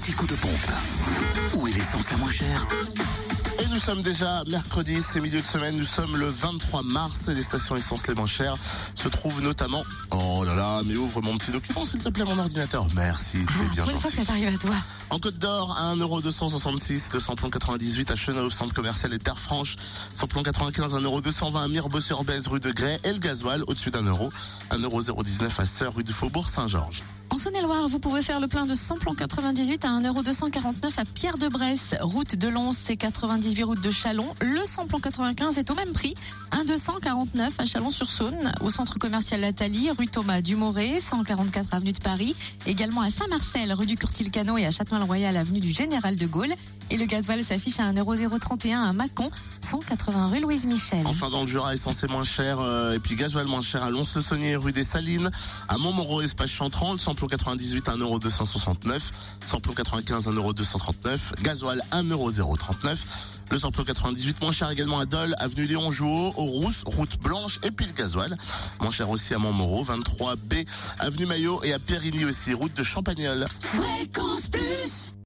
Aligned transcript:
anti-coup 0.00 0.26
de 0.26 0.34
pompe. 0.34 0.70
Où 1.56 1.66
est 1.66 1.72
l'essence 1.72 2.10
la 2.10 2.16
moins 2.16 2.30
chère 2.30 2.66
Et 3.58 3.66
nous 3.68 3.78
sommes 3.78 4.00
déjà 4.00 4.42
mercredi, 4.48 5.02
c'est 5.02 5.20
milieu 5.20 5.42
de 5.42 5.46
semaine, 5.46 5.76
nous 5.76 5.84
sommes 5.84 6.16
le 6.16 6.26
23 6.26 6.82
mars 6.84 7.28
et 7.28 7.34
les 7.34 7.42
stations 7.42 7.76
essence 7.76 8.06
les 8.06 8.14
moins 8.14 8.26
chères 8.26 8.56
se 8.94 9.08
trouvent 9.08 9.42
notamment... 9.42 9.84
Oh 10.10 10.42
là 10.46 10.54
là, 10.54 10.80
mais 10.86 10.96
ouvre 10.96 11.20
mon 11.20 11.36
petit 11.36 11.50
document 11.50 11.84
s'il 11.84 12.00
te 12.00 12.08
plaît, 12.08 12.24
mon 12.24 12.38
ordinateur. 12.38 12.86
Merci, 12.94 13.44
c'est 13.46 13.74
bien 13.74 13.84
fois 13.84 14.10
que 14.10 14.16
ça 14.16 14.24
t'arrive 14.24 14.48
à 14.48 14.56
toi. 14.56 14.74
En 15.10 15.18
Côte 15.18 15.36
d'Or, 15.36 15.76
à 15.78 15.94
1,266€, 15.94 17.12
le 17.12 17.20
samplon 17.20 17.50
98 17.50 18.10
à 18.10 18.16
Chenauve, 18.16 18.52
centre 18.52 18.72
commercial 18.72 19.12
et 19.12 19.18
Terre 19.18 19.38
Franche. 19.38 19.76
Samplon 20.14 20.42
95, 20.42 20.94
1,220€ 20.94 21.62
à 21.62 21.68
Mirbeau-sur-Bèze, 21.68 22.46
rue 22.46 22.60
de 22.60 22.72
Grès. 22.72 22.98
Et 23.04 23.12
le 23.12 23.18
gasoil, 23.18 23.64
au-dessus 23.66 23.90
d'un 23.90 24.04
euro, 24.04 24.30
1,019€ 24.70 25.60
à 25.60 25.66
Sœur, 25.66 25.94
rue 25.94 26.04
du 26.04 26.14
Faubourg 26.14 26.48
Saint-Georges. 26.48 27.02
Saône-et-Loire, 27.40 27.88
vous 27.88 28.00
pouvez 28.00 28.22
faire 28.22 28.38
le 28.38 28.48
plein 28.48 28.66
de 28.66 28.74
samplon 28.74 29.14
98 29.14 29.86
à 29.86 29.88
1,249€ 29.88 30.98
à 30.98 31.04
Pierre 31.06 31.38
de 31.38 31.48
Bresse, 31.48 31.94
route 32.02 32.36
de 32.36 32.48
Lons 32.48 32.74
et 32.90 32.98
98 32.98 33.64
route 33.64 33.80
de 33.80 33.90
Chalon. 33.90 34.26
Le 34.42 34.60
samplon 34.66 35.00
95 35.00 35.56
est 35.56 35.70
au 35.70 35.74
même 35.74 35.94
prix, 35.94 36.12
1,249€ 36.52 37.52
à 37.56 37.64
Chalon-sur-Saône, 37.64 38.52
au 38.60 38.68
centre 38.68 38.98
commercial 38.98 39.40
Lathalie, 39.40 39.90
rue 39.90 40.08
Thomas 40.08 40.42
Dumoré, 40.42 41.00
144 41.00 41.72
avenue 41.72 41.92
de 41.92 42.00
Paris, 42.00 42.36
également 42.66 43.00
à 43.00 43.10
Saint-Marcel, 43.10 43.72
rue 43.72 43.86
du 43.86 43.96
Curtil-Cano 43.96 44.58
et 44.58 44.66
à 44.66 44.70
Châtenois-le-Royal, 44.70 45.34
avenue 45.38 45.60
du 45.60 45.70
Général 45.70 46.16
de 46.16 46.26
Gaulle. 46.26 46.52
Et 46.92 46.96
le 46.96 47.06
gasoil 47.06 47.44
s'affiche 47.44 47.78
à 47.78 47.92
1,031€ 47.92 48.74
à 48.74 48.92
Mâcon, 48.92 49.30
180 49.60 50.26
rue 50.26 50.40
Louise 50.40 50.66
Michel. 50.66 51.06
Enfin, 51.06 51.30
dans 51.30 51.42
le 51.42 51.46
Jura, 51.46 51.72
essence 51.72 52.02
est 52.02 52.08
moins 52.08 52.24
cher, 52.24 52.58
euh, 52.58 52.94
et 52.94 52.98
puis 52.98 53.14
gasoil 53.14 53.46
moins 53.46 53.62
cher 53.62 53.84
à 53.84 53.90
Lons-le-Saunier, 53.90 54.56
rue 54.56 54.72
des 54.72 54.82
Salines, 54.82 55.30
à 55.68 55.78
Montmoreau, 55.78 56.20
espace 56.20 56.50
Chantran, 56.50 56.92
le 56.92 56.98
98, 57.30 57.86
1,269€, 57.86 59.00
samplon 59.46 59.72
95, 59.72 60.26
1,239€, 60.28 61.42
gasoil 61.42 61.80
1,039€, 61.92 62.98
le 63.50 63.58
samplon 63.58 63.84
98, 63.84 64.40
moins 64.40 64.52
cher 64.52 64.70
également 64.70 64.98
à 64.98 65.06
Dole, 65.06 65.34
avenue 65.38 65.66
Léon 65.66 65.90
Jouot, 65.90 66.32
aux 66.36 66.44
Rousses, 66.44 66.82
route 66.84 67.18
Blanche, 67.20 67.58
et 67.62 67.70
puis 67.70 67.86
le 67.86 67.92
gasoil, 67.92 68.36
moins 68.80 68.92
cher 68.92 69.08
aussi 69.10 69.34
à 69.34 69.38
Montmoreau, 69.38 69.84
23B, 69.84 70.66
avenue 70.98 71.26
Maillot, 71.26 71.62
et 71.64 71.72
à 71.72 71.78
Périgny 71.78 72.24
aussi, 72.24 72.52
route 72.52 72.74
de 72.74 72.82
Champagnole. 72.82 73.46
Fréquence 73.60 74.48
Plus 74.48 75.10